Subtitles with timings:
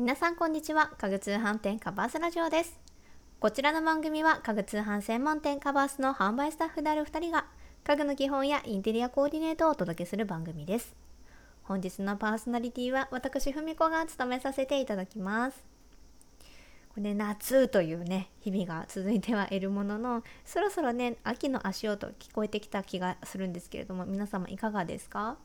[0.00, 0.92] 皆さんこんにちは。
[0.96, 2.80] 家具通販店カバースラジオです。
[3.38, 7.44] こちらの番組は家具通販専門店カバースの販売スタッフである2人が
[7.84, 10.96] 家具の基本やインテリアコーディネートをお届けする番組です。
[11.64, 15.62] 本日のパーソナリティは私ふみこが務めさせていただきます。
[16.88, 25.18] これね夏というね日々が続いてはいるもののそろそろね秋の足音聞こえてきた気がするんですけれども皆様いかがですか？
[25.20, 25.36] やっ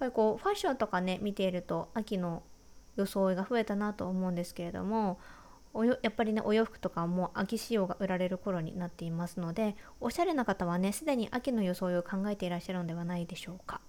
[0.00, 2.42] ぱりこうファッションとかね見ていると秋の
[3.06, 5.18] 装いが増えたなと思うんですけれども
[6.02, 13.80] やっぱりねお洋服とかも秋仕様が売られる頃になっていますのでおしゃれな方はねすでに秋の装いを考えていらっしゃるのではないでしょうか。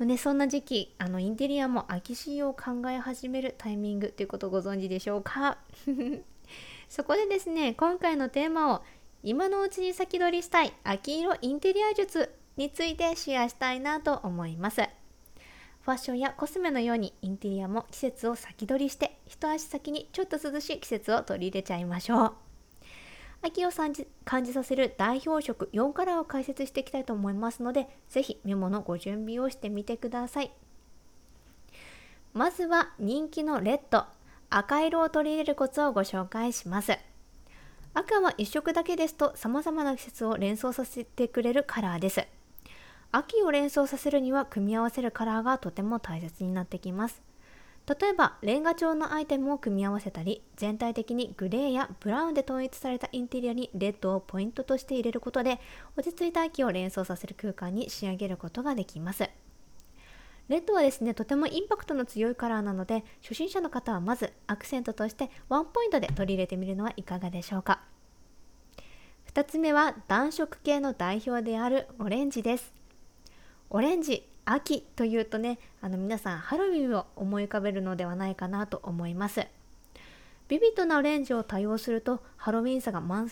[0.00, 5.58] ね、そんな時期あのインテリアも秋仕様を考え始めるタイミングということをご存知でしょうか？
[6.88, 8.82] そこでですね今回のテーマを
[9.22, 14.80] 今のうちに先取りしたい秋色インテリア術についてシェアしたいなと思います。
[15.82, 22.32] ファッションやコスメのようにインテリアも季節を先取りして一足先にちょっと涼しい季節を取り入れちゃいましょう。
[23.42, 30.52] 秋を感じ感じさせる代表色4カラーを解説していきたいと思いますので是非メモのご準備をしてみてください。
[32.34, 34.04] まずは人気のレッド
[34.50, 36.98] 赤色を取り入れるコツをご紹介します。
[37.94, 42.26] 赤は1色だけですと様々な季節を連想させてくれるカラーです。
[43.12, 47.22] 秋を連想させるには組み合わせるカラーがとても大切になってきます。
[47.86, 55.58] 例えばレンガ調のアイテムを組み合わせたり全体的にグレーやブラウンで統一されたインテリアにレッドをポイントとして入れることで
[55.96, 59.28] 落ち着いた秋を連想させる空間に仕上げることができます。
[60.48, 67.80] レッドはですねとてもインパクトの強いカラーなので初心者の方はまずアクセントとしてワンポイントで取り入れてみるのはいかがでしょうか。
[69.32, 72.79] 2つ目は暖色系の代表であるオレンジです。
[73.70, 79.46] オレンジ秋というとねあの皆さんハロウィンを思い浮かべるのではないかなと思います。
[80.48, 83.30] ビビッドなオレンジを多用するとハロウィンさが満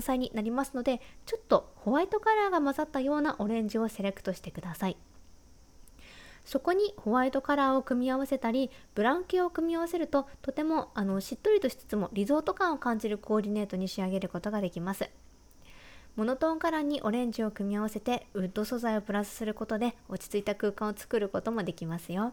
[0.00, 4.96] 載になりますのでちょっとホワイトカラーが混ざったようなオレンジをセレクトしてください。
[6.46, 15.10] そこにホワイトカラーを組み合わせたりブラウン系を組み合わせるととてもあのしっとりとしつつもリゾート感を感じるコーディネートに仕上げることができます。
[16.16, 22.32] モノトーンカラーにオレンジを組み合わせてウッド素材をプラスすることで落ち着いた空間を作ることもできますよ。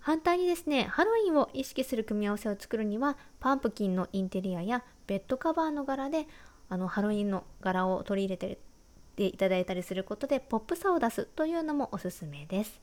[0.00, 6.26] 反対にですね、ハロウィンを意識する組み合わせを作るには、パンプキンのインテリアやベッドカバーの柄で、
[6.68, 8.58] あのハロウィンの柄を取り入れ
[9.16, 12.80] ていただいたりすることでポップさを出すというのもおすすめです。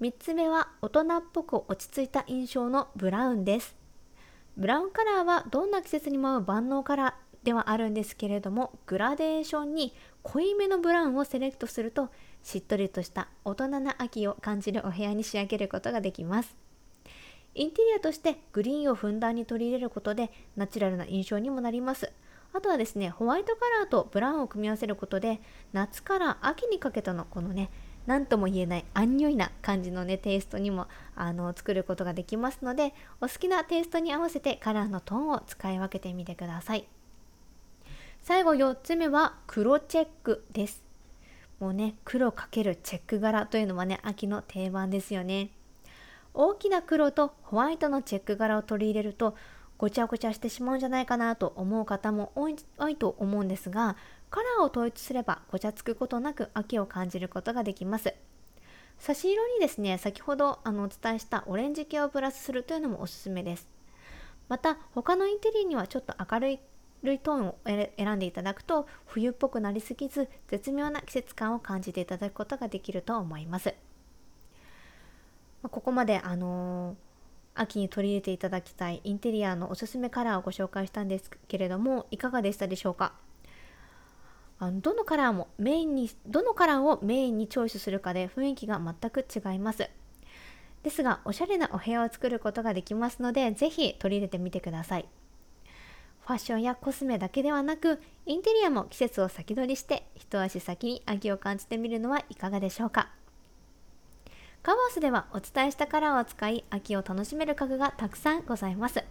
[0.00, 3.76] 3つ目は大人っぽく落ち着いた印象のブラウンです。
[4.56, 12.10] ブラウンカラーはどんな季節にも合う万能カラーではあるんですけれどもグラデーションに濃いめのブラウンをセレクトすると
[12.42, 16.56] しっとりとした大人な秋を感じるお部屋に仕上げることができます
[17.54, 22.12] インテリアとしてグリーンをふんだんに取り入れることでナチュラルな印象にもなります
[22.54, 25.40] あとはですねホワイトカラーとブラウンを組み合わせることで
[25.72, 27.70] 夏から秋にかけてのこのね
[28.06, 37.01] 何とも言えないアンニョイな感じのねテイストにもあの作ることができますのでお好きなテイストに合わせてカラーのトーンを使い分けてみてください。
[38.22, 40.82] 最後4つ目は黒チェックです。
[41.58, 45.50] もうね、黒かけるチェック柄というのはね、秋の定番ですよね。
[46.34, 49.34] 大きな黒とホワイトのチェック柄を取り入れると
[49.76, 53.96] ごちゃごちゃしてしまうんじゃないかなと思う方も多い多いと思うんですが
[54.30, 58.14] カラーを統一すればごちゃつくことなく秋を感じることができます
[58.98, 63.68] 差し色にですね先ほどあのお伝えしたオレンジ系をプラスするというのもおすすめです
[64.48, 66.60] また他のインテリアにはちょっと明るい
[67.02, 73.74] 類トーンを選んでいただくと冬っぽくなりすぎず絶妙な季節感を感じていただくことができると思います。
[75.62, 76.96] ここまであのー、
[77.54, 83.14] 秋に取り入れていただきたいインテリアのおすすめカラーをご紹介したんですけれどもいかがでしたでしょうか？
[84.58, 89.88] あのどのカラーもメインにどのカラーをメインにチョイスするかで雰囲気が全く違います。
[90.82, 95.08] ですがおしゃれなお部屋を作ることができますのでぜひ取り入れてみてください。
[96.24, 103.10] ファッションやコスメだけではなくインテリアも季節を先取りして一足先に秋を感じてみるのはいかがでしょうか。
[104.62, 109.02] カバースではお伝えしたカラーを使い秋を楽しめる家具がたくさんございます。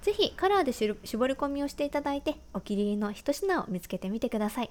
[0.00, 4.70] ぜひカラーで絞り込みをしていただいてお気に入りの一品を見つけてみてください。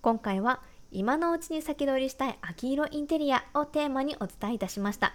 [0.00, 5.12] 今回は今のうちに先取りしたい秋色インテリアをテーマにお伝えいたしました。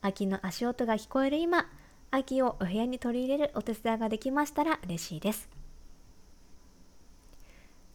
[0.00, 1.66] 秋の足音が聞こえる今
[2.10, 5.48] 秋をお部屋に取り入れるお手伝いができましたら嬉しいです。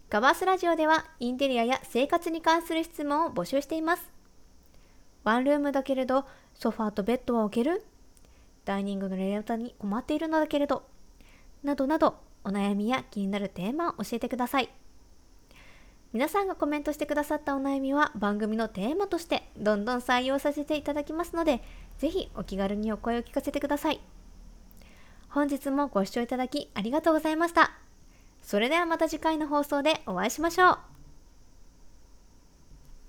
[0.10, 4.12] ガバースラジオではインテリアや生活に関する質問を募集しています。
[5.24, 7.84] ワンルームだけれどソファーとベッドは置ける
[8.64, 10.84] ダイニングのレイアウトに困っているのだけれど
[11.64, 14.70] などなどお悩みや気になるテーマを教えてください
[16.16, 21.62] 皆さんがコメントしてくださったお悩みは番組のテーマとしてどんどん採用させていただきますので
[21.98, 24.00] 是非お気軽にお声を聞かせてください。
[25.28, 27.74] 本日もご視聴いただきありがとうございました。
[28.42, 30.95] それではまた次回の放送でお会いしましょう。